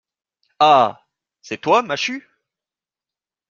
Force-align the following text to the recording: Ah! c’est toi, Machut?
Ah! 0.59 1.05
c’est 1.43 1.61
toi, 1.61 1.83
Machut? 1.83 2.27